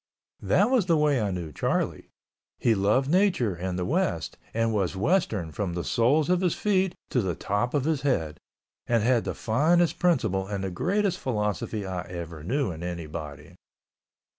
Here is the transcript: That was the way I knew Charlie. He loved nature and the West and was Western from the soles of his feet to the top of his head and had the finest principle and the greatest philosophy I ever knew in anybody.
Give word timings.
That 0.41 0.71
was 0.71 0.87
the 0.87 0.97
way 0.97 1.21
I 1.21 1.29
knew 1.29 1.51
Charlie. 1.51 2.09
He 2.57 2.73
loved 2.73 3.07
nature 3.07 3.53
and 3.53 3.77
the 3.77 3.85
West 3.85 4.35
and 4.51 4.73
was 4.73 4.95
Western 4.97 5.51
from 5.51 5.73
the 5.75 5.83
soles 5.83 6.27
of 6.27 6.41
his 6.41 6.55
feet 6.55 6.95
to 7.11 7.21
the 7.21 7.35
top 7.35 7.75
of 7.75 7.83
his 7.85 8.01
head 8.01 8.39
and 8.87 9.03
had 9.03 9.25
the 9.25 9.35
finest 9.35 9.99
principle 9.99 10.47
and 10.47 10.63
the 10.63 10.71
greatest 10.71 11.19
philosophy 11.19 11.85
I 11.85 12.01
ever 12.05 12.43
knew 12.43 12.71
in 12.71 12.81
anybody. 12.81 13.53